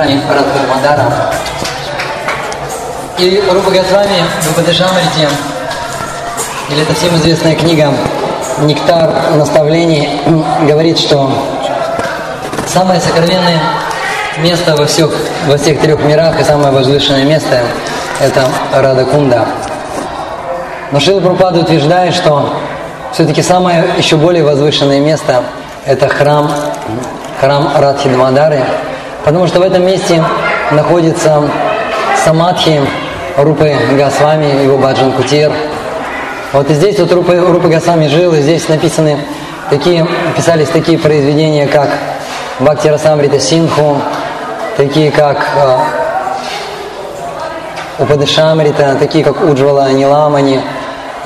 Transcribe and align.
Радхармадара. 0.00 1.12
И 3.18 3.42
Рупа 3.52 3.70
Госвами 3.70 4.22
в 4.42 4.50
Упадешамрите, 4.52 5.28
или 6.70 6.82
это 6.82 6.94
всем 6.94 7.16
известная 7.16 7.56
книга 7.56 7.92
«Нектар 8.60 9.10
наставлений», 9.34 10.08
говорит, 10.62 10.98
что 10.98 11.32
самое 12.66 13.00
сокровенное 13.00 13.58
место 14.38 14.76
во 14.76 14.86
всех, 14.86 15.10
во 15.46 15.56
всех 15.56 15.80
трех 15.80 16.00
мирах 16.04 16.38
и 16.38 16.44
самое 16.44 16.70
возвышенное 16.70 17.24
место– 17.24 17.60
это 18.20 18.48
Радакунда. 18.72 19.46
Но 20.92 21.00
Шила 21.00 21.20
Прупада 21.20 21.60
утверждает, 21.60 22.14
что 22.14 22.54
все-таки 23.12 23.42
самое 23.42 23.84
еще 23.96 24.16
более 24.16 24.44
возвышенное 24.44 25.00
место– 25.00 25.42
это 25.86 26.06
храм, 26.08 26.50
храм 27.40 27.72
Радхидмадары, 27.76 28.64
потому 29.28 29.46
что 29.46 29.60
в 29.60 29.62
этом 29.62 29.84
месте 29.84 30.24
находится 30.70 31.50
самадхи 32.24 32.80
Рупы 33.36 33.76
Госвами, 33.98 34.64
его 34.64 34.78
Баджан 34.78 35.12
Кутир. 35.12 35.52
Вот 36.54 36.70
и 36.70 36.72
здесь 36.72 36.98
вот 36.98 37.12
Рупы, 37.12 37.38
Рупы 37.38 37.68
Госвами 37.68 38.06
жил, 38.06 38.32
и 38.32 38.40
здесь 38.40 38.66
написаны 38.70 39.18
такие, 39.68 40.08
писались 40.34 40.68
такие 40.68 40.98
произведения, 40.98 41.66
как 41.66 41.90
Бхакти 42.58 42.88
Расамрита 42.88 43.38
Синху, 43.38 44.00
такие 44.78 45.10
как 45.10 45.46
э, 45.56 45.78
Упадышамрита, 47.98 48.96
такие 48.98 49.24
как 49.24 49.44
Уджвала 49.44 49.92
Ниламани 49.92 50.62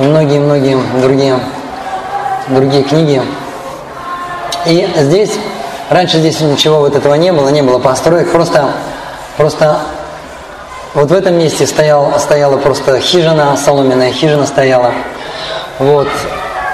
и 0.00 0.02
многие-многие 0.02 0.76
другие, 1.00 1.38
другие 2.48 2.82
книги. 2.82 3.22
И 4.66 4.88
здесь, 4.96 5.38
раньше 5.90 6.18
здесь 6.18 6.40
ничего 6.40 6.78
вот 6.78 6.94
этого 6.94 7.14
не 7.14 7.32
было, 7.32 7.48
не 7.48 7.62
было 7.62 7.78
построек, 7.78 8.30
просто, 8.32 8.70
просто 9.36 9.78
вот 10.94 11.10
в 11.10 11.12
этом 11.12 11.38
месте 11.38 11.66
стоял, 11.66 12.18
стояла 12.18 12.58
просто 12.58 13.00
хижина, 13.00 13.56
соломенная 13.56 14.12
хижина 14.12 14.46
стояла. 14.46 14.92
Вот, 15.78 16.08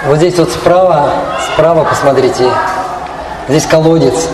вот 0.07 0.19
здесь 0.19 0.39
вот 0.39 0.51
справа, 0.51 1.11
справа, 1.53 1.85
посмотрите, 1.85 2.45
здесь 3.49 3.67
колодец. 3.67 4.29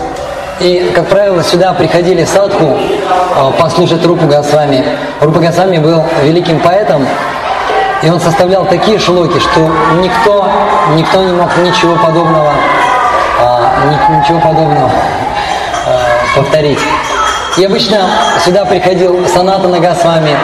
И, 0.59 0.91
как 0.95 1.07
правило, 1.07 1.43
сюда 1.43 1.73
приходили 1.73 2.23
садху 2.23 2.77
послушать 3.59 4.05
Рупу 4.05 4.25
Госвами. 4.25 4.85
Рупа 5.19 5.39
Госвами 5.39 5.77
был 5.77 6.03
великим 6.23 6.59
поэтом, 6.61 7.05
и 8.01 8.09
он 8.09 8.19
составлял 8.19 8.65
такие 8.65 8.97
шлоки, 8.97 9.37
что 9.39 9.69
никто, 10.01 10.47
никто 10.95 11.21
не 11.23 11.33
мог 11.33 11.49
ничего 11.57 11.95
подобного, 11.95 12.53
ничего 14.09 14.39
подобного 14.39 14.91
повторить. 16.35 16.79
И 17.57 17.63
обычно 17.63 18.09
сюда 18.43 18.65
приходил 18.65 19.27
Саната 19.27 19.67
Госвами, 19.67 20.37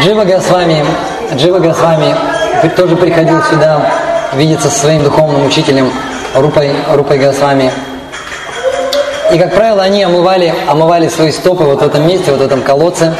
Джива 0.00 0.24
Госвами, 0.24 0.84
Джива 1.34 1.58
Госвами 1.58 2.14
тоже 2.76 2.96
приходил 2.96 3.42
сюда 3.44 3.80
видеться 4.34 4.68
со 4.68 4.80
своим 4.80 5.02
духовным 5.02 5.46
учителем 5.46 5.90
Рупой, 6.34 6.74
Рупой 6.92 7.18
Госвами. 7.18 7.72
И, 9.32 9.38
как 9.38 9.54
правило, 9.54 9.82
они 9.82 10.02
омывали, 10.02 10.52
омывали 10.66 11.08
свои 11.08 11.30
стопы 11.30 11.64
вот 11.64 11.80
в 11.80 11.86
этом 11.86 12.06
месте, 12.06 12.32
вот 12.32 12.40
в 12.40 12.44
этом 12.44 12.62
колодце. 12.62 13.14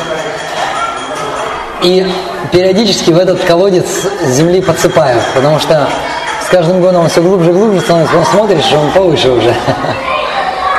И 1.83 2.07
периодически 2.53 3.11
в 3.13 3.19
этот 3.19 3.41
колодец 3.45 3.87
земли 4.25 4.61
подсыпают, 4.61 5.23
потому 5.35 5.59
что 5.61 5.89
каждым 6.51 6.81
годом 6.81 7.03
он 7.03 7.09
все 7.09 7.23
глубже 7.23 7.51
и 7.51 7.53
глубже 7.53 7.81
становится, 7.81 8.17
он 8.17 8.25
что 8.61 8.79
он 8.79 8.91
повыше 8.91 9.31
уже. 9.31 9.55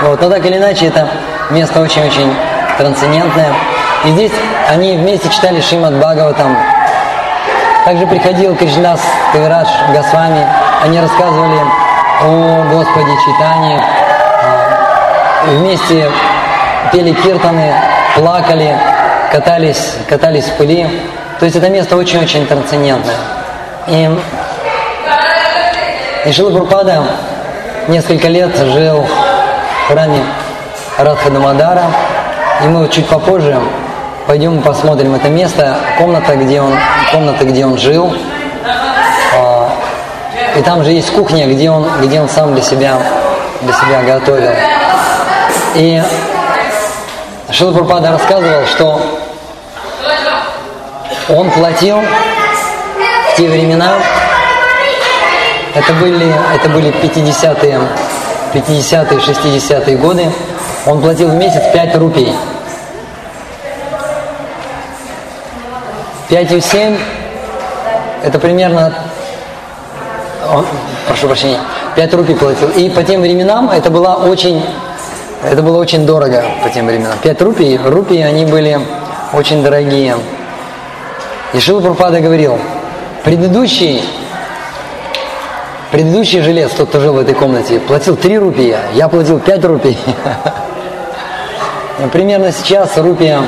Вот. 0.01 0.19
Но 0.19 0.31
так 0.31 0.43
или 0.47 0.57
иначе, 0.57 0.87
это 0.87 1.07
место 1.51 1.79
очень-очень 1.79 2.33
трансцендентное. 2.75 3.53
И 4.03 4.09
здесь 4.09 4.31
они 4.67 4.97
вместе 4.97 5.29
читали 5.29 5.61
Шримад 5.61 5.93
Бхагаватам. 5.93 6.57
Также 7.85 8.07
приходил 8.07 8.55
Кришнас 8.55 8.99
Кавирадж 9.31 9.67
Госвами. 9.93 10.47
Они 10.83 10.99
рассказывали 10.99 11.59
о 12.23 12.63
Господе 12.71 13.11
Читании, 13.25 13.79
вместе 15.47 16.09
пели 16.91 17.13
киртаны, 17.13 17.73
плакали, 18.15 18.75
катались, 19.31 19.95
катались 20.09 20.45
в 20.45 20.57
пыли. 20.57 20.87
То 21.39 21.45
есть 21.45 21.57
это 21.57 21.69
место 21.69 21.95
очень-очень 21.95 22.45
трансцендентное. 22.45 23.15
И, 23.87 24.09
и 26.25 26.31
Шила 26.31 26.51
Прупада 26.51 27.03
несколько 27.87 28.27
лет 28.27 28.55
жил 28.55 29.03
в 29.03 29.87
храме 29.87 30.23
Радхадамадара. 30.97 31.85
И 32.63 32.67
мы 32.67 32.87
чуть 32.89 33.07
попозже 33.07 33.59
пойдем 34.27 34.59
и 34.59 34.61
посмотрим 34.61 35.15
это 35.15 35.29
место, 35.29 35.77
комната, 35.97 36.35
где 36.35 36.61
он, 36.61 36.73
комната, 37.11 37.43
где 37.43 37.65
он 37.65 37.77
жил. 37.77 38.13
И 40.55 40.61
там 40.61 40.83
же 40.83 40.91
есть 40.91 41.11
кухня, 41.11 41.47
где 41.47 41.71
он, 41.71 41.87
где 42.01 42.21
он 42.21 42.29
сам 42.29 42.53
для 42.53 42.61
себя, 42.61 42.97
для 43.61 43.73
себя 43.73 44.03
готовил. 44.03 44.51
И 45.75 46.03
Шила 47.49 47.71
Прабхупада 47.71 48.11
рассказывал, 48.11 48.65
что 48.67 49.01
он 51.29 51.49
платил 51.49 51.97
в 53.31 53.37
те 53.37 53.47
времена, 53.47 53.93
это 55.73 55.93
были, 55.93 56.33
это 56.53 56.69
были 56.69 56.89
50-е, 56.91 57.79
50-е, 58.53 59.19
60-е 59.19 59.97
годы, 59.97 60.31
он 60.85 61.01
платил 61.01 61.29
в 61.29 61.35
месяц 61.35 61.61
5 61.73 61.95
рупий. 61.97 62.33
5,7 66.29 66.97
это 68.23 68.39
примерно, 68.39 68.93
он, 70.53 70.65
прошу 71.07 71.27
прощения, 71.27 71.59
5 71.95 72.13
рупий 72.13 72.35
платил. 72.35 72.69
И 72.69 72.89
по 72.89 73.03
тем 73.03 73.21
временам 73.21 73.69
это 73.69 73.89
была 73.89 74.15
очень 74.15 74.63
это 75.43 75.63
было 75.63 75.79
очень 75.79 76.05
дорого 76.05 76.43
по 76.61 76.69
тем 76.69 76.85
временам. 76.85 77.17
Пять 77.23 77.41
рупий, 77.41 77.75
рупии 77.77 78.21
они 78.21 78.45
были 78.45 78.79
очень 79.33 79.63
дорогие. 79.63 80.15
И 81.53 81.59
Шила 81.59 81.81
Прупада 81.81 82.19
говорил, 82.19 82.59
предыдущий, 83.23 84.03
предыдущий 85.91 86.41
жилец, 86.41 86.71
тот, 86.71 86.89
кто 86.89 86.99
жил 86.99 87.13
в 87.13 87.19
этой 87.19 87.35
комнате, 87.35 87.79
платил 87.79 88.15
3 88.15 88.37
рупии, 88.39 88.77
я 88.93 89.07
платил 89.07 89.39
5 89.39 89.65
рупий. 89.65 89.97
Примерно 92.11 92.51
сейчас 92.51 92.97
рупия 92.97 93.41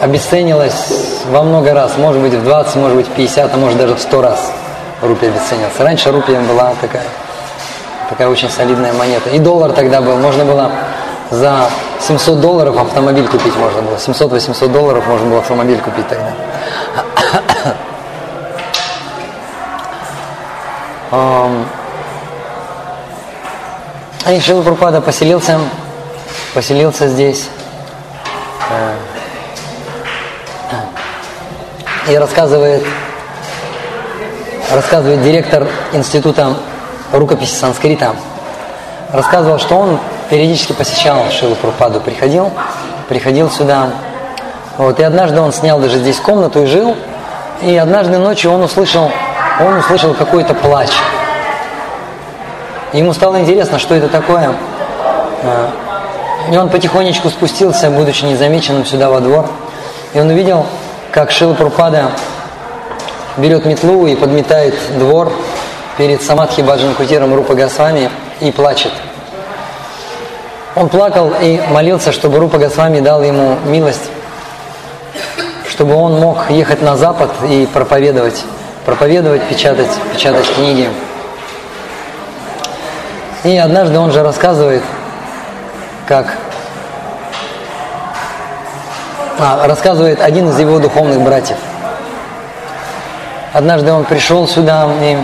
обесценилась 0.00 0.92
во 1.30 1.42
много 1.42 1.72
раз, 1.72 1.96
может 1.98 2.20
быть 2.20 2.34
в 2.34 2.42
20, 2.42 2.76
может 2.76 2.96
быть 2.96 3.06
в 3.06 3.12
50, 3.12 3.54
а 3.54 3.56
может 3.56 3.78
даже 3.78 3.94
в 3.94 4.00
100 4.00 4.22
раз 4.22 4.52
рупия 5.02 5.28
обесценилась. 5.28 5.78
Раньше 5.78 6.10
рупия 6.10 6.40
была 6.40 6.74
такая 6.80 7.04
Такая 8.08 8.28
очень 8.28 8.50
солидная 8.50 8.92
монета. 8.92 9.30
И 9.30 9.38
доллар 9.38 9.72
тогда 9.72 10.00
был. 10.00 10.16
Можно 10.16 10.44
было 10.44 10.70
за 11.30 11.70
700 12.00 12.40
долларов 12.40 12.76
автомобиль 12.76 13.26
купить 13.26 13.56
можно 13.56 13.82
было. 13.82 13.96
700-800 13.96 14.68
долларов 14.68 15.06
можно 15.06 15.28
было 15.28 15.38
автомобиль 15.40 15.78
купить 15.78 16.06
тогда. 16.08 16.32
И 24.26 24.40
Шила 24.40 24.62
Прупада 24.62 25.02
поселился, 25.02 25.58
поселился 26.54 27.08
здесь. 27.08 27.48
Э, 28.70 28.94
и 32.08 32.16
рассказывает, 32.16 32.82
рассказывает 34.72 35.22
директор 35.22 35.68
института 35.92 36.54
рукописи 37.12 37.54
санскрита, 37.54 38.16
рассказывал, 39.12 39.58
что 39.58 39.76
он 39.76 39.98
периодически 40.30 40.72
посещал 40.72 41.30
Шилу 41.30 41.54
Прупаду, 41.54 42.00
приходил, 42.00 42.50
приходил 43.08 43.50
сюда. 43.50 43.90
Вот, 44.78 44.98
и 45.00 45.02
однажды 45.02 45.40
он 45.40 45.52
снял 45.52 45.78
даже 45.78 45.98
здесь 45.98 46.18
комнату 46.18 46.62
и 46.62 46.66
жил. 46.66 46.96
И 47.62 47.76
однажды 47.76 48.18
ночью 48.18 48.50
он 48.50 48.62
услышал, 48.62 49.10
он 49.60 49.78
услышал 49.78 50.14
какой-то 50.14 50.54
плач. 50.54 50.90
ему 52.92 53.12
стало 53.12 53.40
интересно, 53.40 53.78
что 53.78 53.94
это 53.94 54.08
такое. 54.08 54.54
А, 55.42 55.70
и 56.50 56.56
он 56.56 56.68
потихонечку 56.68 57.28
спустился, 57.30 57.90
будучи 57.90 58.24
незамеченным 58.24 58.84
сюда 58.84 59.10
во 59.10 59.20
двор. 59.20 59.46
И 60.12 60.20
он 60.20 60.28
увидел, 60.28 60.66
как 61.10 61.30
Шила 61.30 61.54
Прупада 61.54 62.10
берет 63.36 63.64
метлу 63.64 64.06
и 64.06 64.14
подметает 64.14 64.74
двор, 64.98 65.32
перед 65.96 66.22
Самадхи 66.22 66.60
Баджан 66.60 66.94
Кутиром 66.94 67.34
Рупа 67.34 67.54
Госвами 67.54 68.10
и 68.40 68.50
плачет. 68.50 68.92
Он 70.74 70.88
плакал 70.88 71.32
и 71.40 71.60
молился, 71.70 72.10
чтобы 72.10 72.38
Рупа 72.38 72.58
Госвами 72.58 73.00
дал 73.00 73.22
ему 73.22 73.56
милость, 73.64 74.10
чтобы 75.68 75.94
он 75.94 76.18
мог 76.18 76.50
ехать 76.50 76.82
на 76.82 76.96
Запад 76.96 77.30
и 77.48 77.68
проповедовать, 77.72 78.44
проповедовать, 78.84 79.42
печатать, 79.48 79.90
печатать 80.12 80.46
книги. 80.54 80.90
И 83.44 83.56
однажды 83.56 83.98
он 83.98 84.10
же 84.10 84.22
рассказывает, 84.22 84.82
как 86.06 86.26
а, 89.38 89.66
рассказывает 89.66 90.20
один 90.20 90.48
из 90.48 90.58
его 90.58 90.78
духовных 90.78 91.20
братьев. 91.20 91.58
Однажды 93.52 93.92
он 93.92 94.04
пришел 94.04 94.48
сюда 94.48 94.88
и 95.00 95.18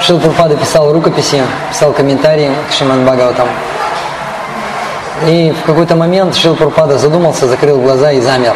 Шил 0.00 0.18
Прабхупада 0.18 0.56
писал 0.56 0.92
рукописи, 0.92 1.40
писал 1.70 1.92
комментарии 1.92 2.50
к 2.68 2.72
Шиман 2.72 3.04
Бхагаватам. 3.04 3.48
И 5.26 5.52
в 5.52 5.64
какой-то 5.64 5.94
момент 5.94 6.34
Шил 6.34 6.56
Прабхупада 6.56 6.98
задумался, 6.98 7.46
закрыл 7.46 7.80
глаза 7.80 8.10
и 8.12 8.20
замер. 8.20 8.54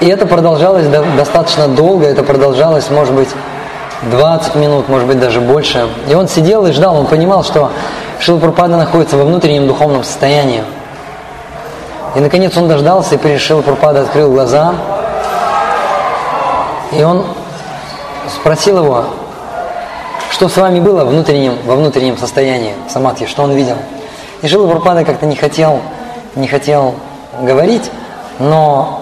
И 0.00 0.06
это 0.08 0.26
продолжалось 0.26 0.86
достаточно 1.16 1.68
долго, 1.68 2.06
это 2.06 2.22
продолжалось, 2.22 2.90
может 2.90 3.14
быть, 3.14 3.28
20 4.10 4.54
минут, 4.56 4.88
может 4.88 5.06
быть, 5.06 5.20
даже 5.20 5.40
больше. 5.40 5.88
И 6.08 6.14
он 6.14 6.26
сидел 6.26 6.66
и 6.66 6.72
ждал, 6.72 6.96
он 6.96 7.06
понимал, 7.06 7.44
что 7.44 7.70
Шил 8.18 8.40
Прабхупада 8.40 8.76
находится 8.76 9.16
во 9.16 9.24
внутреннем 9.24 9.68
духовном 9.68 10.02
состоянии. 10.02 10.64
И 12.16 12.20
наконец 12.20 12.56
он 12.56 12.66
дождался, 12.66 13.14
и 13.14 13.18
прежде 13.18 13.38
Шил 13.38 13.62
Прабхупада 13.62 14.00
открыл 14.00 14.32
глаза, 14.32 14.74
и 16.92 17.02
он 17.04 17.24
спросил 18.28 18.78
его, 18.78 19.04
что 20.30 20.48
с 20.48 20.56
вами 20.56 20.80
было 20.80 21.04
внутреннем, 21.04 21.58
во 21.64 21.76
внутреннем 21.76 22.16
состоянии 22.16 22.74
самадхи, 22.88 23.26
что 23.26 23.42
он 23.42 23.52
видел. 23.52 23.76
И 24.42 24.48
Шила 24.48 24.66
Прабхупада 24.66 25.04
как-то 25.04 25.26
не 25.26 25.36
хотел, 25.36 25.80
не 26.34 26.48
хотел 26.48 26.94
говорить, 27.40 27.90
но, 28.38 29.00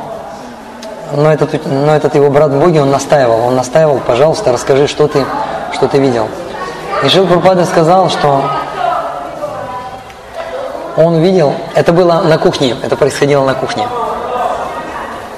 но, 1.13 1.33
этот, 1.33 1.65
но 1.65 1.95
этот 1.95 2.17
его 2.17 2.29
брат 2.29 2.51
в 2.51 2.61
Боге, 2.61 2.83
он 2.83 2.91
настаивал, 2.91 3.47
он 3.47 3.55
настаивал, 3.55 4.01
пожалуйста, 4.05 4.53
расскажи, 4.53 4.89
что 4.89 5.07
ты, 5.07 5.25
что 5.73 5.87
ты 5.87 5.99
видел. 5.99 6.27
И 7.05 7.09
Шила 7.09 7.27
Прабхупада 7.27 7.65
сказал, 7.67 8.11
что 8.11 8.43
он 10.97 11.21
видел, 11.21 11.55
это 11.77 11.93
было 11.93 12.23
на 12.23 12.39
кухне, 12.39 12.75
это 12.83 12.97
происходило 12.97 13.45
на 13.45 13.55
кухне. 13.55 13.87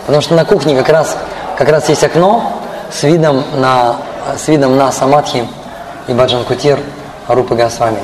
Потому 0.06 0.22
что 0.22 0.34
на 0.34 0.46
кухне 0.46 0.74
как 0.76 0.88
раз, 0.88 1.18
как 1.58 1.68
раз 1.68 1.90
есть 1.90 2.02
окно 2.02 2.50
с 2.90 3.02
видом 3.02 3.44
на, 3.56 3.96
с 4.38 4.48
видом 4.48 4.78
на 4.78 4.90
самадхи, 4.90 5.46
и 6.08 6.14
Баджан 6.14 6.44
Кутир 6.44 6.78
Рупа 7.28 7.54
Госвами. 7.54 8.00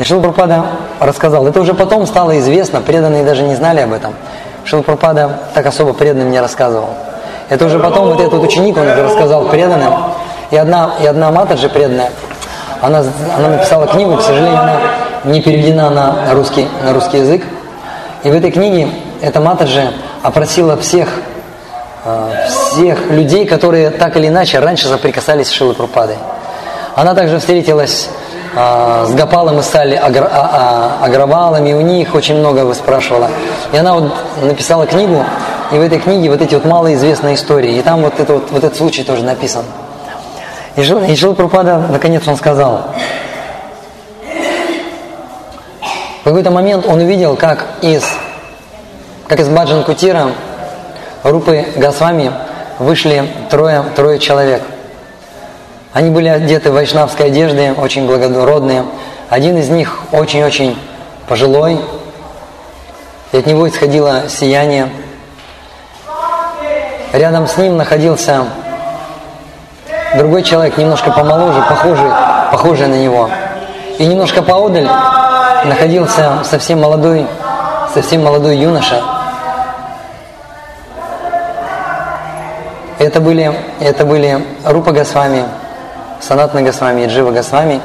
И 0.00 0.04
Шилпрапада 0.04 0.64
рассказал, 0.98 1.46
это 1.46 1.60
уже 1.60 1.74
потом 1.74 2.06
стало 2.06 2.38
известно, 2.38 2.80
преданные 2.80 3.22
даже 3.22 3.42
не 3.42 3.54
знали 3.54 3.80
об 3.80 3.92
этом. 3.92 4.14
Шилпрапада 4.64 5.40
так 5.52 5.66
особо 5.66 5.92
преданным 5.92 6.30
не 6.30 6.40
рассказывал. 6.40 6.88
Это 7.50 7.66
уже 7.66 7.78
потом 7.78 8.08
вот 8.08 8.18
этот 8.18 8.42
ученик, 8.42 8.78
он 8.78 8.86
уже 8.86 9.02
рассказал 9.02 9.44
преданным. 9.48 9.92
И 10.50 10.56
одна, 10.56 10.92
и 11.02 11.06
одна 11.06 11.30
матаджи 11.30 11.68
преданная, 11.68 12.10
она, 12.80 13.04
она 13.36 13.48
написала 13.50 13.86
книгу, 13.86 14.16
к 14.16 14.22
сожалению, 14.22 14.58
она 14.58 14.76
не 15.24 15.42
переведена 15.42 15.90
на 15.90 16.32
русский, 16.32 16.66
на 16.82 16.94
русский 16.94 17.18
язык. 17.18 17.42
И 18.22 18.30
в 18.30 18.34
этой 18.34 18.50
книге 18.50 18.88
эта 19.20 19.38
матаджи 19.38 19.92
опросила 20.22 20.78
всех, 20.78 21.10
э, 22.06 22.46
всех 22.48 23.10
людей, 23.10 23.44
которые 23.44 23.90
так 23.90 24.16
или 24.16 24.28
иначе 24.28 24.60
раньше 24.60 24.88
соприкасались 24.88 25.48
с 25.48 25.50
Шилой. 25.50 25.76
Она 26.96 27.14
также 27.14 27.38
встретилась 27.38 28.08
а, 28.56 29.06
с 29.06 29.14
Гапалом 29.14 29.60
и 29.60 29.62
Салли 29.62 29.94
агр, 29.94 30.28
а, 30.30 30.98
а, 31.02 31.06
у 31.76 31.80
них 31.80 32.14
очень 32.14 32.36
много 32.36 32.64
выспрашивала. 32.64 33.28
И 33.72 33.76
она 33.76 33.94
вот 33.94 34.12
написала 34.42 34.86
книгу, 34.86 35.24
и 35.70 35.76
в 35.76 35.80
этой 35.80 36.00
книге 36.00 36.30
вот 36.30 36.42
эти 36.42 36.54
вот 36.54 36.64
малоизвестные 36.64 37.36
истории. 37.36 37.76
И 37.76 37.82
там 37.82 38.02
вот, 38.02 38.18
это 38.18 38.34
вот, 38.34 38.50
вот 38.50 38.64
этот 38.64 38.76
случай 38.76 39.04
тоже 39.04 39.22
написан. 39.22 39.64
И 40.76 40.82
жил, 40.82 41.00
и 41.00 41.14
жил 41.14 41.34
Пропада, 41.34 41.78
наконец 41.88 42.26
он 42.26 42.36
сказал, 42.36 42.86
в 46.20 46.24
какой-то 46.24 46.50
момент 46.50 46.86
он 46.86 47.00
увидел, 47.00 47.36
как 47.36 47.66
из, 47.82 48.04
как 49.26 49.40
из 49.40 49.48
Баджан 49.48 49.84
Кутира 49.84 50.32
Рупы 51.22 51.66
Госвами 51.76 52.32
вышли 52.78 53.24
трое, 53.48 53.84
трое 53.94 54.18
человек– 54.18 54.62
они 55.92 56.10
были 56.10 56.28
одеты 56.28 56.70
в 56.70 56.74
вайшнавской 56.74 57.26
одежды, 57.26 57.72
очень 57.72 58.06
благородные. 58.06 58.84
Один 59.28 59.58
из 59.58 59.68
них 59.68 60.02
очень-очень 60.12 60.78
пожилой, 61.26 61.80
и 63.32 63.36
от 63.36 63.46
него 63.46 63.68
исходило 63.68 64.28
сияние. 64.28 64.88
Рядом 67.12 67.48
с 67.48 67.56
ним 67.56 67.76
находился 67.76 68.44
другой 70.16 70.44
человек, 70.44 70.76
немножко 70.76 71.10
помоложе, 71.10 71.60
похожий, 71.62 72.10
похожий 72.52 72.86
на 72.86 72.94
него. 72.94 73.28
И 73.98 74.06
немножко 74.06 74.42
поодаль 74.42 74.88
находился 75.64 76.38
совсем 76.44 76.80
молодой, 76.80 77.26
совсем 77.92 78.22
молодой 78.22 78.56
юноша. 78.56 79.02
Это 82.98 83.20
были, 83.20 83.52
это 83.80 84.04
были 84.04 84.44
Рупа 84.64 84.92
Госвами, 84.92 85.44
Санатна 86.20 86.62
Госвами 86.62 87.02
и 87.02 87.06
Джива 87.06 87.30
Госвами, 87.30 87.80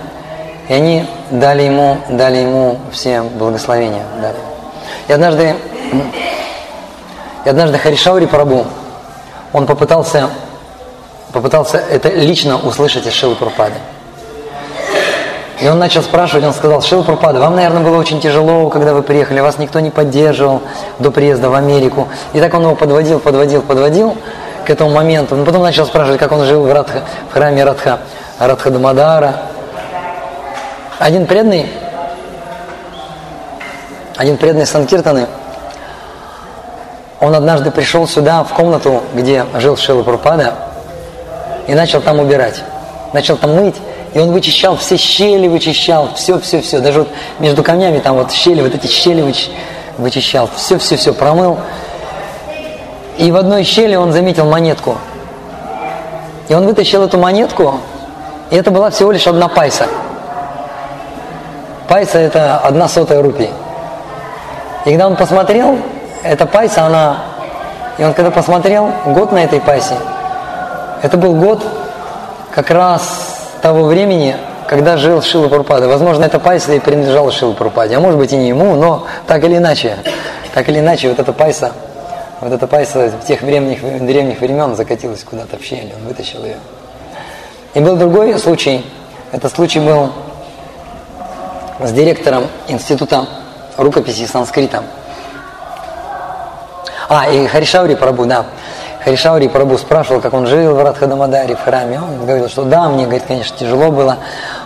и 0.68 0.74
они 0.74 1.06
дали 1.32 1.64
ему, 1.64 1.98
дали 2.10 2.38
ему 2.38 2.80
все 2.92 3.22
благословения. 3.22 4.04
Дали. 4.22 4.38
И 5.08 5.14
однажды, 5.14 5.56
и 7.46 7.50
однажды 7.50 7.78
Харишаури 7.78 8.26
Прабу, 8.26 8.66
он 9.54 9.66
попытался, 9.66 10.30
попытался 11.32 11.78
это 11.78 12.10
лично 12.10 12.58
услышать 12.58 13.06
из 13.06 13.14
Шилы 13.14 13.36
Прупады. 13.36 13.76
И 15.62 15.68
он 15.68 15.80
начал 15.80 16.04
спрашивать, 16.04 16.44
он 16.44 16.54
сказал, 16.54 16.82
Шила 16.82 17.04
Прупада, 17.04 17.40
вам, 17.40 17.56
наверное, 17.56 17.82
было 17.82 17.98
очень 17.98 18.20
тяжело, 18.20 18.70
когда 18.70 18.94
вы 18.94 19.04
приехали, 19.04 19.40
вас 19.40 19.58
никто 19.58 19.80
не 19.80 19.90
поддерживал 19.90 20.62
до 21.00 21.12
приезда 21.12 21.50
в 21.50 21.54
Америку. 21.54 22.10
И 22.34 22.40
так 22.42 22.54
он 22.54 22.64
его 22.64 22.76
подводил, 22.76 23.20
подводил, 23.20 23.62
подводил 23.62 24.18
к 24.66 24.70
этому 24.70 24.92
моменту. 24.92 25.36
Но 25.36 25.46
потом 25.46 25.64
начал 25.64 25.86
спрашивать, 25.86 26.20
как 26.20 26.32
он 26.34 26.44
жил 26.44 26.64
в, 26.64 26.74
Радха, 26.74 27.04
в 27.30 27.34
храме 27.34 27.64
Радха 27.64 28.00
Радхадамадара. 28.40 29.36
Один 31.00 31.26
преданный, 31.26 31.68
один 34.16 34.38
преданный 34.38 34.66
Санкиртаны, 34.66 35.28
он 37.20 37.36
однажды 37.36 37.72
пришел 37.72 38.08
сюда, 38.08 38.44
в 38.44 38.54
комнату, 38.54 39.04
где 39.14 39.46
жил 39.56 39.78
Шила 39.78 40.04
Прупада, 40.04 40.54
и 41.68 41.74
начал 41.74 42.02
там 42.02 42.20
убирать. 42.20 42.62
Начал 43.14 43.38
там 43.38 43.56
мыть, 43.56 43.76
и 44.14 44.20
он 44.20 44.32
вычищал 44.32 44.78
все 44.78 44.98
щели, 44.98 45.48
вычищал, 45.48 46.10
все, 46.16 46.40
все, 46.40 46.62
все. 46.62 46.80
Даже 46.80 47.00
вот 47.00 47.10
между 47.40 47.64
камнями 47.64 48.00
там 48.00 48.16
вот 48.16 48.32
щели, 48.32 48.62
вот 48.62 48.74
эти 48.74 48.88
щели 48.88 49.34
вычищал, 49.98 50.50
все, 50.56 50.78
все, 50.78 50.98
все 50.98 51.14
промыл. 51.14 51.58
И 53.18 53.32
в 53.32 53.36
одной 53.38 53.64
щели 53.64 53.96
он 53.96 54.12
заметил 54.12 54.46
монетку. 54.46 54.98
И 56.48 56.54
он 56.54 56.66
вытащил 56.66 57.04
эту 57.04 57.18
монетку, 57.18 57.80
и 58.52 58.56
это 58.56 58.72
была 58.72 58.90
всего 58.90 59.12
лишь 59.12 59.28
одна 59.28 59.48
пайса. 59.48 59.88
Пайса 61.88 62.20
это 62.20 62.58
одна 62.58 62.88
сотая 62.88 63.22
рупии. 63.22 63.50
И 64.86 64.90
когда 64.90 65.08
он 65.08 65.16
посмотрел, 65.16 65.78
эта 66.24 66.46
пайса, 66.46 66.86
она... 66.86 67.18
И 67.98 68.04
он 68.04 68.14
когда 68.14 68.32
посмотрел 68.32 68.92
год 69.06 69.32
на 69.32 69.44
этой 69.44 69.62
пайсе, 69.62 69.96
это 71.02 71.18
был 71.18 71.34
год 71.34 71.64
как 72.52 72.70
раз 72.70 73.38
того 73.62 73.84
времени, 73.84 74.36
когда 74.68 74.98
жил 74.98 75.22
Шила 75.22 75.48
Пурпада. 75.48 75.88
Возможно, 75.88 76.26
эта 76.26 76.40
пайса 76.40 76.74
и 76.74 76.80
принадлежала 76.80 77.32
Шила 77.32 77.54
Пурпаде, 77.54 77.96
а 77.96 78.00
может 78.00 78.20
быть 78.20 78.34
и 78.34 78.38
не 78.38 78.50
ему, 78.50 78.76
но 78.76 79.06
так 79.28 79.44
или 79.44 79.58
иначе, 79.58 79.98
так 80.54 80.68
или 80.68 80.80
иначе, 80.80 81.10
вот 81.10 81.20
эта 81.20 81.32
пайса, 81.34 81.72
вот 82.42 82.52
эта 82.52 82.68
пайса 82.68 83.12
в 83.22 83.26
тех 83.26 83.44
древних, 83.46 83.82
древних 83.82 84.40
времен 84.42 84.76
закатилась 84.76 85.24
куда-то 85.24 85.58
в 85.58 85.64
щель, 85.64 85.94
он 85.96 86.08
вытащил 86.08 86.44
ее. 86.44 86.58
И 87.76 87.80
был 87.82 87.98
другой 87.98 88.40
случай. 88.40 88.84
Этот 89.34 89.54
случай 89.54 89.82
был 89.82 90.10
с 91.80 91.92
директором 91.92 92.48
Института 92.70 93.28
рукописи 93.78 94.26
санскрита. 94.26 94.84
А, 97.10 97.30
и 97.30 97.46
Харишаури 97.48 97.96
Прабу, 97.96 98.26
да. 98.26 98.46
Харишаури 99.04 99.50
Прабу 99.50 99.78
спрашивал, 99.78 100.22
как 100.22 100.34
он 100.34 100.48
жил 100.48 100.74
в 100.74 100.82
Радхадамадаре, 100.82 101.58
в 101.58 101.64
храме. 101.64 102.00
Он 102.00 102.26
говорил, 102.26 102.48
что 102.48 102.64
да, 102.64 102.88
мне, 102.88 103.04
говорит, 103.04 103.24
конечно, 103.28 103.58
тяжело 103.58 103.92
было, 103.92 104.18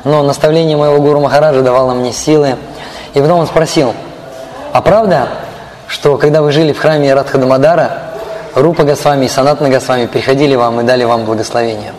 но 0.03 0.21
наставление 0.21 0.77
моего 0.77 1.01
гуру 1.01 1.19
Махараджа 1.19 1.63
давало 1.63 1.95
мне 1.95 2.13
силы. 2.13 2.57
И 3.15 3.19
потом 3.19 3.39
он 3.39 3.47
спросил, 3.47 3.95
а 4.71 4.81
правда, 4.81 5.29
что 5.87 6.17
когда 6.17 6.43
вы 6.43 6.51
жили 6.51 6.73
в 6.73 6.79
храме 6.79 7.11
Радхадамадара, 7.15 7.91
Рупа 8.53 8.83
Госвами 8.83 9.25
и 9.25 9.29
Санатна 9.29 9.67
Госвами 9.67 10.05
приходили 10.05 10.55
вам 10.55 10.79
и 10.79 10.83
дали 10.83 11.05
вам 11.05 11.25
благословение? 11.25 11.93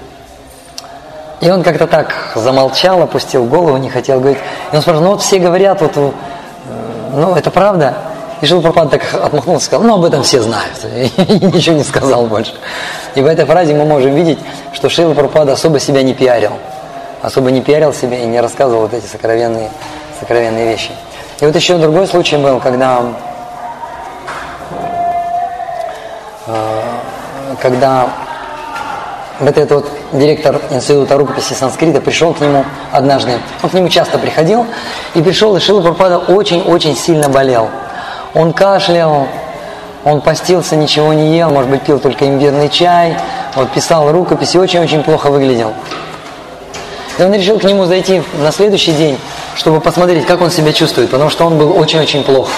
И 1.41 1.51
он 1.51 1.63
как-то 1.63 1.87
так 1.87 2.33
замолчал, 2.35 3.03
опустил 3.03 3.45
голову, 3.45 3.77
не 3.79 3.89
хотел 3.89 4.21
говорить. 4.21 4.39
И 4.73 4.77
он 4.77 4.83
спрашивал, 4.83 5.07
ну 5.07 5.13
вот 5.13 5.23
все 5.23 5.39
говорят, 5.39 5.81
вот, 5.81 5.93
э, 5.97 6.11
ну 7.15 7.35
это 7.35 7.51
правда? 7.51 7.95
И 8.43 8.47
Шил 8.47 8.63
Пропад 8.63 8.91
так 8.91 9.03
отмахнулся 9.15 9.65
и 9.65 9.67
сказал, 9.67 9.87
ну 9.87 9.95
об 9.95 10.05
этом 10.05 10.23
все 10.23 10.41
знают. 10.41 10.79
И 10.85 11.47
ничего 11.47 11.77
не 11.77 11.85
сказал 11.85 12.27
больше. 12.27 12.55
И 13.15 13.23
в 13.23 13.27
этой 13.27 13.45
фразе 13.45 13.75
мы 13.75 13.85
можем 13.85 14.15
видеть, 14.15 14.39
что 14.73 14.89
Шил 14.89 15.15
Пропад 15.15 15.49
особо 15.49 15.79
себя 15.81 16.03
не 16.03 16.15
пиарил. 16.15 16.53
Особо 17.23 17.51
не 17.51 17.61
пиарил 17.61 17.93
себя 17.93 18.19
и 18.19 18.27
не 18.27 18.41
рассказывал 18.41 18.83
вот 18.83 18.95
эти 18.95 19.07
сокровенные, 19.07 19.71
сокровенные 20.19 20.67
вещи. 20.67 20.91
И 21.41 21.47
вот 21.47 21.55
еще 21.55 21.77
другой 21.77 22.07
случай 22.07 22.37
был, 22.37 22.61
когда, 22.61 23.03
э, 26.47 26.83
когда 27.61 28.09
вот 29.41 29.57
этот 29.57 29.71
вот 29.71 29.89
директор 30.13 30.61
института 30.71 31.17
рукописи 31.17 31.55
санскрита 31.55 32.01
пришел 32.01 32.35
к 32.35 32.41
нему 32.41 32.65
однажды. 32.93 33.33
Он 33.63 33.71
к 33.71 33.73
нему 33.73 33.89
часто 33.89 34.19
приходил 34.19 34.67
и 35.15 35.23
пришел, 35.23 35.57
и 35.57 35.61
Шила 35.61 35.81
Пропада 35.81 36.19
очень-очень 36.19 36.95
сильно 36.95 37.29
болел. 37.29 37.69
Он 38.35 38.53
кашлял, 38.53 39.27
он 40.05 40.21
постился, 40.21 40.77
ничего 40.77 41.13
не 41.13 41.37
ел, 41.37 41.51
может 41.51 41.71
быть, 41.71 41.83
пил 41.83 41.99
только 41.99 42.27
имбирный 42.27 42.69
чай, 42.69 43.17
вот 43.55 43.71
писал 43.71 44.13
рукописи, 44.13 44.57
очень-очень 44.57 45.03
плохо 45.03 45.31
выглядел. 45.31 45.73
И 47.19 47.23
он 47.23 47.35
решил 47.35 47.59
к 47.59 47.65
нему 47.65 47.87
зайти 47.87 48.23
на 48.39 48.53
следующий 48.53 48.93
день, 48.93 49.19
чтобы 49.57 49.81
посмотреть, 49.81 50.27
как 50.27 50.41
он 50.41 50.51
себя 50.51 50.73
чувствует, 50.73 51.11
потому 51.11 51.31
что 51.31 51.45
он 51.47 51.59
был 51.59 51.77
очень-очень 51.77 52.25
плох. 52.25 52.49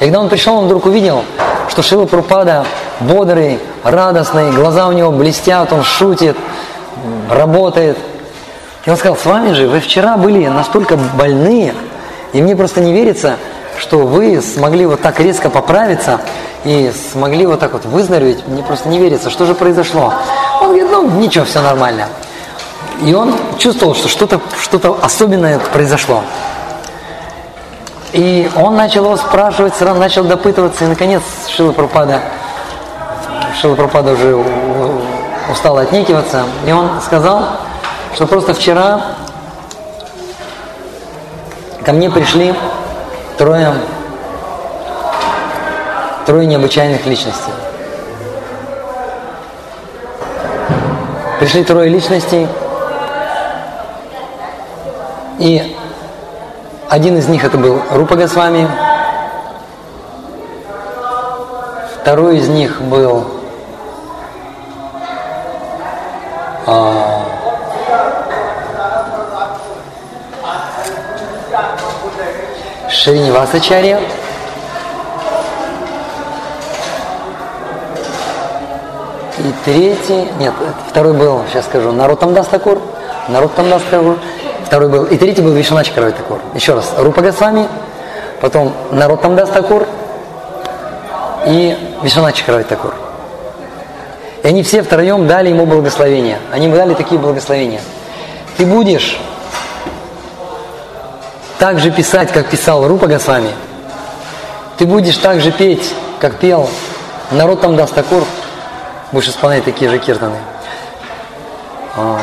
И 0.00 0.04
когда 0.04 0.20
он 0.20 0.28
пришел, 0.28 0.56
он 0.56 0.66
вдруг 0.66 0.86
увидел, 0.86 1.22
что 1.68 1.82
Шила 1.82 2.06
Пропада 2.06 2.64
бодрый, 3.00 3.58
радостный, 3.82 4.52
глаза 4.52 4.86
у 4.88 4.92
него 4.92 5.10
блестят, 5.10 5.72
он 5.72 5.82
шутит, 5.82 6.36
работает. 7.30 7.98
И 8.84 8.90
он 8.90 8.96
сказал, 8.96 9.16
с 9.16 9.24
вами 9.24 9.52
же, 9.52 9.68
вы 9.68 9.80
вчера 9.80 10.16
были 10.16 10.46
настолько 10.46 10.96
больные, 10.96 11.74
и 12.32 12.42
мне 12.42 12.54
просто 12.54 12.80
не 12.80 12.92
верится, 12.92 13.36
что 13.78 13.98
вы 13.98 14.40
смогли 14.40 14.86
вот 14.86 15.00
так 15.00 15.20
резко 15.20 15.50
поправиться 15.50 16.20
и 16.64 16.92
смогли 17.12 17.46
вот 17.46 17.60
так 17.60 17.72
вот 17.72 17.84
выздороветь, 17.84 18.46
мне 18.46 18.62
просто 18.62 18.88
не 18.88 18.98
верится, 18.98 19.30
что 19.30 19.46
же 19.46 19.54
произошло. 19.54 20.12
Он 20.60 20.68
говорит, 20.68 20.88
ну 20.90 21.10
ничего, 21.10 21.44
все 21.44 21.60
нормально. 21.60 22.08
И 23.02 23.12
он 23.14 23.34
чувствовал, 23.58 23.94
что 23.94 24.08
что-то 24.08 24.40
что, 24.60 24.76
-то, 24.76 24.98
особенное 25.02 25.58
произошло. 25.58 26.22
И 28.12 28.48
он 28.56 28.76
начал 28.76 29.06
его 29.06 29.16
спрашивать, 29.16 29.74
сразу 29.74 29.98
начал 29.98 30.24
допытываться, 30.24 30.84
и 30.84 30.88
наконец 30.88 31.22
Шила 31.48 31.72
Пропада, 31.72 32.22
Шила 33.60 33.76
Пропада 33.76 34.12
уже 34.12 34.36
устал 35.50 35.78
отнекиваться, 35.78 36.44
и 36.66 36.72
он 36.72 37.00
сказал, 37.00 37.44
что 38.14 38.26
просто 38.26 38.52
вчера 38.52 39.00
ко 41.84 41.92
мне 41.92 42.10
пришли 42.10 42.54
трое, 43.38 43.74
трое 46.26 46.46
необычайных 46.46 47.06
личностей. 47.06 47.52
Пришли 51.38 51.62
трое 51.62 51.88
личностей, 51.90 52.48
и 55.38 55.76
один 56.88 57.18
из 57.18 57.28
них 57.28 57.44
это 57.44 57.58
был 57.58 57.82
Рупа 57.90 58.16
Госвами, 58.16 58.68
второй 62.00 62.38
из 62.38 62.48
них 62.48 62.80
был 62.82 63.43
а, 66.66 67.26
Шринивасачарья, 72.88 74.00
и 79.38 79.52
третий, 79.64 80.28
нет, 80.38 80.54
второй 80.88 81.12
был, 81.12 81.42
сейчас 81.50 81.64
скажу, 81.66 81.92
Нароттам 81.92 82.34
Дас 82.34 82.47
Тхакур, 82.47 82.80
Нароттам 83.28 83.68
Дас 83.68 83.82
Тхакур, 83.82 84.18
Второй 84.64 84.88
был, 84.88 85.04
и 85.04 85.16
третий 85.16 85.42
был 85.42 85.52
Вишванатх 85.52 85.90
Чакраварти 85.90 86.12
Тхакур. 86.12 86.40
Еще 86.54 86.74
раз, 86.74 86.94
Рупа 86.96 87.20
Госвами, 87.20 87.68
потом 88.40 88.72
Нароттам 88.90 89.20
Дас 89.20 89.50
Тхакур 89.50 89.86
и 91.46 91.76
Вишванатх 92.02 92.42
Чакраварти 92.42 92.64
Тхакур. 92.64 92.94
И 94.44 94.46
они 94.46 94.62
все 94.62 94.82
втроем 94.82 95.26
дали 95.26 95.48
ему 95.48 95.66
благословения. 95.66 96.38
Они 96.52 96.66
ему 96.66 96.76
дали 96.76 96.94
такие 96.94 97.20
благословения. 97.20 97.80
Ты 98.56 98.66
будешь 98.66 99.18
так 101.58 101.80
же 101.80 101.90
писать, 101.90 102.30
как 102.30 102.46
писал 102.48 102.86
Рупа 102.86 103.08
Госвами. 103.08 103.50
Ты 104.76 104.86
будешь 104.86 105.16
так 105.16 105.40
же 105.40 105.50
петь, 105.50 105.92
как 106.20 106.36
пел 106.36 106.68
народ 107.30 107.60
там 107.60 107.74
даст 107.74 107.94
такур, 107.94 108.24
будешь 109.12 109.28
исполнять 109.28 109.64
такие 109.64 109.90
же 109.90 109.98
киртаны. 109.98 110.36
А, 111.96 112.18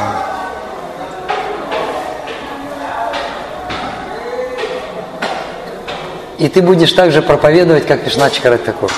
И 6.38 6.48
ты 6.48 6.64
будешь 6.64 6.92
также 6.94 7.22
проповедовать, 7.22 7.86
как 7.86 8.04
Вишна 8.04 8.32
Чакарат 8.32 8.64
Такур. 8.64 8.92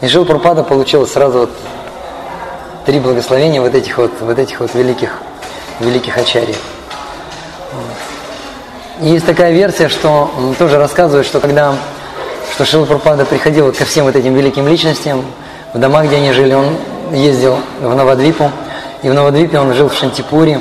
И 0.00 0.06
Жил 0.06 0.24
Пропада 0.24 0.62
получил 0.62 1.06
сразу 1.06 1.40
вот 1.40 1.50
три 2.86 3.00
благословения 3.00 3.60
вот 3.60 3.74
этих 3.74 3.98
вот, 3.98 4.12
вот 4.20 4.38
этих 4.38 4.60
вот 4.60 4.72
великих, 4.74 5.18
великих 5.80 6.16
ачарьев. 6.16 6.60
И 9.00 9.08
есть 9.08 9.26
такая 9.26 9.52
версия, 9.52 9.88
что 9.88 10.30
тоже 10.58 10.78
рассказывают, 10.78 11.26
что 11.26 11.40
когда 11.40 11.74
что 12.52 12.64
Шила 12.64 12.86
Пропада 12.86 13.24
приходил 13.24 13.72
ко 13.72 13.84
всем 13.84 14.06
вот 14.06 14.16
этим 14.16 14.34
великим 14.34 14.66
личностям, 14.66 15.24
в 15.74 15.78
домах, 15.78 16.06
где 16.06 16.16
они 16.16 16.32
жили, 16.32 16.54
он 16.54 16.76
ездил 17.12 17.58
в 17.80 17.94
Навадвипу, 17.94 18.50
и 19.02 19.08
в 19.08 19.14
Навадвипе 19.14 19.58
он 19.58 19.74
жил 19.74 19.88
в 19.88 19.94
Шантипуре, 19.94 20.60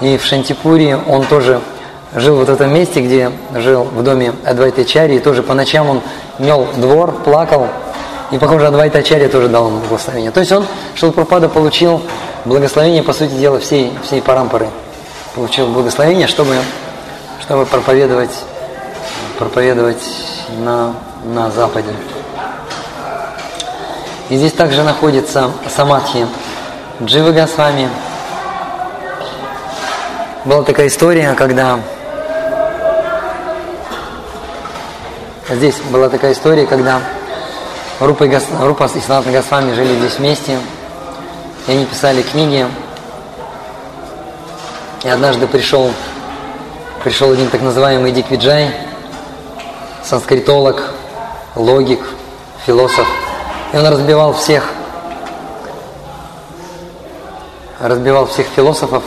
и 0.00 0.18
в 0.18 0.24
Шантипуре 0.24 0.96
он 0.96 1.24
тоже 1.24 1.60
жил 2.14 2.36
вот 2.36 2.48
в 2.48 2.52
этом 2.52 2.72
месте, 2.72 3.00
где 3.00 3.32
жил 3.54 3.84
в 3.84 4.02
доме 4.02 4.34
Адвайта 4.44 4.84
Чари, 4.84 5.16
и 5.16 5.18
тоже 5.18 5.42
по 5.42 5.54
ночам 5.54 5.88
он 5.88 6.00
мел 6.38 6.66
двор, 6.76 7.12
плакал, 7.24 7.68
и, 8.30 8.38
похоже, 8.38 8.66
Адвайта 8.66 9.02
Чари 9.02 9.28
тоже 9.28 9.48
дал 9.48 9.68
ему 9.68 9.78
благословение. 9.80 10.30
То 10.30 10.40
есть 10.40 10.52
он, 10.52 10.66
Шилпрапада, 10.94 11.48
получил 11.48 12.02
благословение, 12.44 13.02
по 13.02 13.12
сути 13.12 13.32
дела, 13.32 13.60
всей, 13.60 13.92
всей 14.02 14.20
парампоры. 14.20 14.68
Получил 15.34 15.68
благословение, 15.68 16.26
чтобы, 16.26 16.56
чтобы 17.40 17.66
проповедовать, 17.66 18.30
проповедовать 19.38 20.02
на, 20.58 20.94
на 21.24 21.50
Западе. 21.50 21.92
И 24.28 24.36
здесь 24.36 24.52
также 24.52 24.82
находится 24.82 25.50
Самадхи 25.68 26.26
Дживы 27.02 27.32
Госвами. 27.32 27.88
Была 30.44 30.62
такая 30.62 30.88
история, 30.88 31.34
когда 31.34 31.78
Здесь 35.48 35.76
была 35.92 36.08
такая 36.08 36.32
история, 36.32 36.66
когда 36.66 37.00
Рупа 37.98 38.24
и, 38.24 38.28
Гос... 38.28 38.44
Рупа 38.60 38.90
и 38.94 39.00
Санатна 39.00 39.32
Госвами 39.32 39.72
жили 39.72 39.96
здесь 39.98 40.18
вместе, 40.18 40.58
и 41.66 41.72
они 41.72 41.86
писали 41.86 42.20
книги. 42.20 42.66
И 45.02 45.08
однажды 45.08 45.46
пришел, 45.46 45.90
пришел 47.02 47.32
один 47.32 47.48
так 47.48 47.62
называемый 47.62 48.12
Диквиджай, 48.12 48.74
санскритолог, 50.04 50.90
логик, 51.54 52.00
философ. 52.66 53.08
И 53.72 53.76
он 53.78 53.86
разбивал 53.86 54.34
всех, 54.34 54.70
разбивал 57.80 58.26
всех 58.26 58.46
философов 58.48 59.04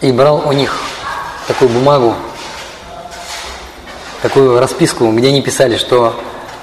и 0.00 0.12
брал 0.12 0.42
у 0.46 0.52
них 0.52 0.72
такую 1.48 1.68
бумагу, 1.70 2.14
такую 4.22 4.60
расписку, 4.60 5.10
где 5.10 5.28
они 5.28 5.42
писали, 5.42 5.76
что 5.76 6.14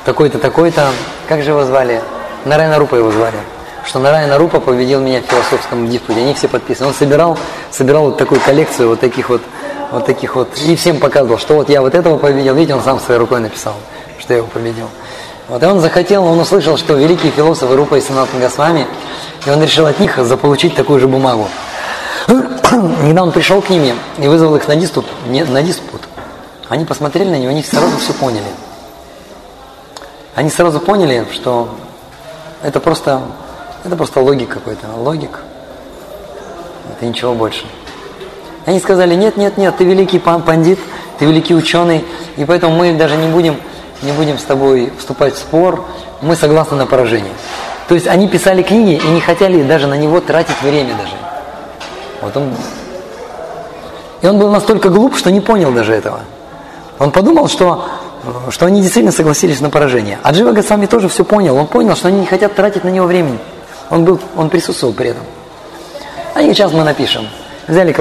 такой-то, 0.05 0.39
такой-то, 0.39 0.87
как 1.27 1.43
же 1.43 1.51
его 1.51 1.65
звали? 1.65 2.01
Нарайна 2.45 2.79
Рупа 2.79 2.95
его 2.95 3.11
звали. 3.11 3.37
Что 3.85 3.99
Нарайна 3.99 4.37
Рупа 4.37 4.59
победил 4.59 5.01
меня 5.01 5.21
в 5.21 5.25
философском 5.25 5.87
диспуте. 5.89 6.21
Они 6.21 6.33
все 6.33 6.47
подписаны. 6.47 6.87
Он 6.87 6.93
собирал, 6.93 7.37
собирал 7.69 8.05
вот 8.05 8.17
такую 8.17 8.39
коллекцию 8.39 8.89
вот 8.89 8.99
таких 8.99 9.29
вот, 9.29 9.41
вот 9.91 10.05
таких 10.05 10.35
вот, 10.35 10.49
и 10.57 10.75
всем 10.75 10.99
показывал, 10.99 11.37
что 11.37 11.55
вот 11.55 11.69
я 11.69 11.81
вот 11.81 11.95
этого 11.95 12.17
победил. 12.17 12.55
Видите, 12.55 12.75
он 12.75 12.81
сам 12.81 12.99
своей 12.99 13.19
рукой 13.19 13.41
написал, 13.41 13.73
что 14.19 14.33
я 14.33 14.37
его 14.37 14.47
победил. 14.47 14.87
Вот, 15.49 15.61
и 15.61 15.65
он 15.65 15.79
захотел, 15.79 16.25
он 16.25 16.39
услышал, 16.39 16.77
что 16.77 16.93
великие 16.93 17.31
философы 17.31 17.75
Рупа 17.75 17.95
и 17.95 18.01
Санатан 18.01 18.39
Госвами, 18.39 18.85
и 19.45 19.49
он 19.49 19.61
решил 19.61 19.85
от 19.87 19.99
них 19.99 20.17
заполучить 20.17 20.75
такую 20.75 20.99
же 20.99 21.07
бумагу. 21.07 21.49
Когда 22.27 23.23
он 23.23 23.31
пришел 23.31 23.61
к 23.61 23.69
ним 23.69 23.97
и 24.19 24.27
вызвал 24.27 24.55
их 24.55 24.67
на 24.67 24.75
диспут, 24.75 25.05
на 25.27 25.63
диспут 25.63 26.08
они 26.69 26.85
посмотрели 26.85 27.29
на 27.29 27.39
него, 27.39 27.49
они 27.49 27.63
сразу 27.63 27.97
все 27.97 28.13
поняли. 28.13 28.45
Они 30.35 30.51
сразу 30.51 30.79
поняли, 30.79 31.25
что 31.33 31.69
это 32.61 32.79
просто, 32.79 33.21
это 33.83 33.95
просто 33.95 34.21
логик 34.21 34.49
какой-то, 34.49 34.87
логик. 34.95 35.39
Это 36.95 37.05
ничего 37.05 37.33
больше. 37.33 37.65
Они 38.65 38.79
сказали, 38.79 39.15
нет, 39.15 39.35
нет, 39.35 39.57
нет, 39.57 39.75
ты 39.77 39.83
великий 39.83 40.19
пандит, 40.19 40.79
ты 41.17 41.25
великий 41.25 41.55
ученый, 41.55 42.05
и 42.37 42.45
поэтому 42.45 42.75
мы 42.75 42.93
даже 42.93 43.17
не 43.17 43.27
будем, 43.27 43.59
не 44.03 44.11
будем 44.11 44.37
с 44.37 44.43
тобой 44.43 44.93
вступать 44.99 45.33
в 45.33 45.37
спор, 45.39 45.85
мы 46.21 46.35
согласны 46.35 46.77
на 46.77 46.85
поражение. 46.85 47.33
То 47.87 47.95
есть 47.95 48.05
они 48.05 48.27
писали 48.27 48.61
книги 48.61 49.01
и 49.03 49.07
не 49.07 49.21
хотели 49.21 49.63
даже 49.63 49.87
на 49.87 49.95
него 49.95 50.19
тратить 50.19 50.61
время 50.61 50.95
даже. 50.95 51.15
Вот 52.21 52.37
он 52.37 52.53
И 54.21 54.27
он 54.27 54.37
был 54.37 54.51
настолько 54.51 54.89
глуп, 54.89 55.17
что 55.17 55.31
не 55.31 55.41
понял 55.41 55.71
даже 55.71 55.93
этого. 55.93 56.19
Он 56.99 57.11
подумал, 57.11 57.47
что, 57.47 57.85
что 58.49 58.65
они 58.65 58.81
действительно 58.81 59.13
согласились 59.13 59.61
на 59.61 59.69
поражение. 59.69 60.19
А 60.21 60.31
Джива 60.31 60.51
Госвами 60.51 60.85
тоже 60.85 61.07
все 61.07 61.23
понял. 61.23 61.55
Он 61.55 61.65
понял, 61.67 61.95
что 61.95 62.09
они 62.09 62.19
не 62.19 62.25
хотят 62.25 62.55
тратить 62.55 62.83
на 62.83 62.89
него 62.89 63.07
времени. 63.07 63.39
Он, 63.89 64.03
был, 64.03 64.19
он 64.35 64.49
присутствовал 64.49 64.93
при 64.93 65.09
этом. 65.09 65.23
А 66.35 66.41
сейчас 66.41 66.71
мы 66.73 66.83
напишем. 66.83 67.27
Взяли, 67.67 67.95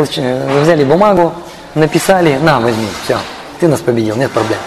взяли 0.63 0.85
бумагу, 0.85 1.33
написали, 1.75 2.39
на, 2.43 2.61
возьми, 2.61 2.89
все, 3.05 3.19
ты 3.61 3.69
нас 3.69 3.81
победил, 3.81 4.17
нет 4.17 4.31
проблем. 4.31 4.59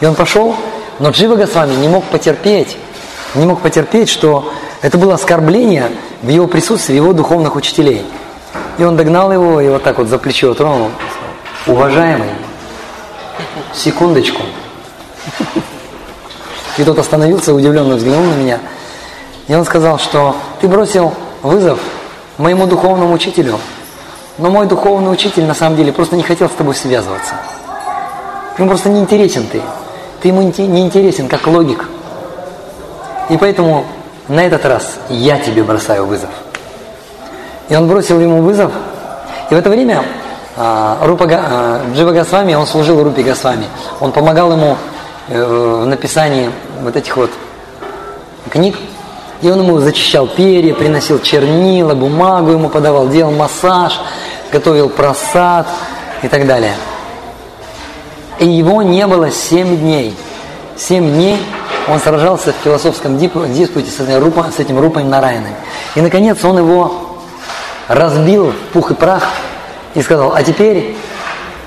И 0.00 0.06
он 0.06 0.14
пошел, 0.14 0.54
но 0.98 1.10
Джива 1.10 1.36
Госвами 1.36 1.74
не 1.74 1.88
мог 1.88 2.04
потерпеть, 2.04 2.76
не 3.34 3.46
мог 3.46 3.60
потерпеть, 3.60 4.08
что 4.08 4.52
это 4.82 4.98
было 4.98 5.14
оскорбление 5.14 5.90
в 6.22 6.28
его 6.28 6.46
присутствии 6.46 6.94
его 6.94 7.12
духовных 7.12 7.56
учителей. 7.56 8.04
И 8.78 8.84
он 8.84 8.96
догнал 8.96 9.32
его 9.32 9.60
и 9.60 9.68
вот 9.68 9.82
так 9.82 9.98
вот 9.98 10.08
за 10.08 10.18
плечо 10.18 10.54
тронул. 10.54 10.90
Уважаемый, 11.66 12.28
секундочку. 13.74 14.42
И 16.76 16.84
тот 16.84 16.98
остановился, 16.98 17.52
удивленно 17.52 17.96
взглянул 17.96 18.24
на 18.24 18.34
меня. 18.34 18.60
И 19.48 19.54
он 19.54 19.64
сказал, 19.64 19.98
что 19.98 20.36
ты 20.60 20.68
бросил 20.68 21.12
вызов 21.42 21.80
моему 22.36 22.66
духовному 22.66 23.14
учителю. 23.14 23.58
Но 24.38 24.50
мой 24.50 24.66
духовный 24.66 25.12
учитель 25.12 25.44
на 25.44 25.54
самом 25.54 25.76
деле 25.76 25.92
просто 25.92 26.14
не 26.14 26.22
хотел 26.22 26.48
с 26.48 26.52
тобой 26.52 26.74
связываться. 26.74 27.34
Ему 28.56 28.68
просто 28.68 28.88
не 28.88 29.00
интересен 29.00 29.46
ты. 29.50 29.60
Ты 30.22 30.28
ему 30.28 30.42
не 30.42 30.80
интересен 30.80 31.28
как 31.28 31.46
логик. 31.46 31.88
И 33.28 33.36
поэтому 33.36 33.84
на 34.28 34.44
этот 34.44 34.64
раз 34.64 34.98
я 35.08 35.38
тебе 35.38 35.62
бросаю 35.62 36.06
вызов. 36.06 36.30
И 37.68 37.74
он 37.74 37.88
бросил 37.88 38.20
ему 38.20 38.42
вызов. 38.42 38.72
И 39.50 39.54
в 39.54 39.58
это 39.58 39.70
время 39.70 40.04
Рупа, 41.02 41.28
а, 41.30 41.80
Джива 41.94 42.10
Госвами, 42.10 42.54
он 42.54 42.66
служил 42.66 43.00
Рупе 43.04 43.22
Госвами. 43.22 43.66
Он 44.00 44.10
помогал 44.10 44.50
ему 44.50 44.76
э, 45.28 45.40
в 45.40 45.86
написании 45.86 46.50
вот 46.82 46.96
этих 46.96 47.16
вот 47.16 47.30
книг. 48.50 48.76
И 49.40 49.48
он 49.48 49.60
ему 49.60 49.78
зачищал 49.78 50.26
перья, 50.26 50.74
приносил 50.74 51.20
чернила, 51.20 51.94
бумагу 51.94 52.50
ему 52.50 52.70
подавал, 52.70 53.08
делал 53.08 53.30
массаж, 53.30 54.00
готовил 54.50 54.88
просад 54.88 55.68
и 56.22 56.28
так 56.28 56.44
далее. 56.44 56.74
И 58.40 58.48
его 58.48 58.82
не 58.82 59.06
было 59.06 59.30
семь 59.30 59.76
дней. 59.76 60.16
Семь 60.76 61.08
дней 61.08 61.40
он 61.86 62.00
сражался 62.00 62.52
в 62.52 62.64
философском 62.64 63.16
диспуте 63.16 63.92
с 63.92 64.18
Рупа, 64.18 64.46
с 64.56 64.58
этим 64.58 64.80
Рупой 64.80 65.04
Нарайной. 65.04 65.52
И, 65.94 66.00
наконец, 66.00 66.44
он 66.44 66.58
его 66.58 67.20
разбил 67.86 68.50
в 68.50 68.72
пух 68.72 68.90
и 68.90 68.94
прах 68.94 69.22
и 69.94 70.02
сказал, 70.02 70.34
а 70.34 70.42
теперь 70.42 70.96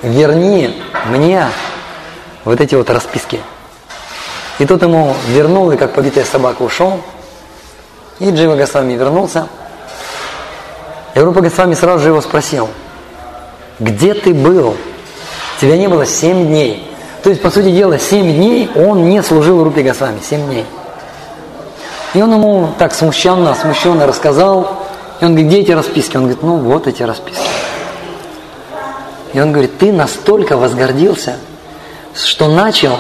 верни 0.02 0.82
мне 1.06 1.48
вот 2.46 2.60
эти 2.60 2.76
вот 2.76 2.90
расписки. 2.90 3.40
И 4.60 4.66
тот 4.66 4.82
ему 4.82 5.16
вернул, 5.28 5.72
и 5.72 5.78
как 5.78 5.94
побитая 5.94 6.26
собака 6.26 6.62
ушел. 6.62 7.00
И 8.20 8.30
Джива 8.30 8.56
Госвами 8.56 8.94
вернулся. 8.94 9.48
И 11.16 11.20
Рупа 11.20 11.42
Госвами 11.42 11.74
сразу 11.74 12.04
же 12.04 12.10
его 12.10 12.22
спросил, 12.22 12.70
где 13.80 14.14
ты 14.14 14.34
был? 14.34 14.76
Тебя 15.60 15.78
не 15.78 15.88
было 15.88 16.06
семь 16.06 16.48
дней. 16.48 16.88
То 17.24 17.30
есть, 17.30 17.42
по 17.42 17.52
сути 17.52 17.72
дела, 17.72 18.00
7 18.00 18.22
дней 18.34 18.70
он 18.76 19.10
не 19.10 19.22
служил 19.22 19.64
Рупи 19.64 19.84
Госвами, 19.84 20.20
7 20.28 20.48
дней. 20.48 20.66
И 22.14 22.22
он 22.22 22.34
ему 22.34 22.70
так 22.78 22.94
смущенно, 22.94 23.56
смущенно 23.56 24.08
рассказал, 24.08 24.86
и 25.20 25.26
он 25.26 25.32
говорит, 25.32 25.48
где 25.48 25.60
эти 25.60 25.72
расписки? 25.72 26.18
Он 26.18 26.24
говорит, 26.24 26.44
ну 26.44 26.58
вот 26.58 26.88
эти 26.88 27.04
расписки. 27.04 27.48
И 29.34 29.40
он 29.40 29.52
говорит, 29.52 29.78
ты 29.78 29.94
настолько 29.94 30.58
возгордился, 30.58 31.38
что 32.14 32.48
начал, 32.48 32.98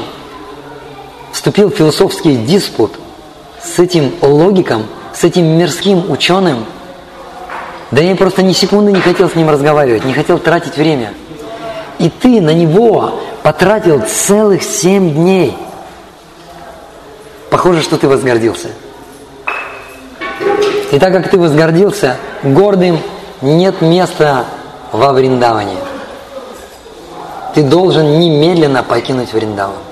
вступил 1.34 1.70
в 1.70 1.76
философский 1.76 2.38
диспут 2.38 2.94
с 3.62 3.80
этим 3.80 4.14
логиком, 4.22 4.86
с 5.14 5.24
этим 5.24 5.46
мирским 5.58 6.10
ученым. 6.10 6.66
Да 7.92 8.02
я 8.02 8.16
просто 8.16 8.42
ни 8.42 8.54
секунды 8.54 8.92
не 8.92 9.02
хотел 9.02 9.30
с 9.30 9.36
ним 9.36 9.50
разговаривать, 9.50 10.06
не 10.06 10.14
хотел 10.14 10.40
тратить 10.40 10.78
время. 10.78 11.14
И 12.00 12.10
ты 12.10 12.40
на 12.40 12.54
него 12.54 13.20
потратил 13.44 14.02
целых 14.02 14.64
семь 14.64 15.14
дней. 15.14 15.58
Похоже, 17.50 17.82
что 17.82 17.98
ты 17.98 18.08
возгордился. 18.08 18.70
И 20.92 21.00
так 21.00 21.12
как 21.12 21.30
ты 21.30 21.38
возгордился, 21.38 22.16
гордым 22.44 23.00
нет 23.42 23.82
места 23.82 24.46
во 24.94 25.12
Вриндаване. 25.12 25.91
Ты 27.54 27.64
должен 27.64 28.20
немедленно 28.20 28.82
покинуть 28.82 29.34
Вриндаван. 29.34 29.91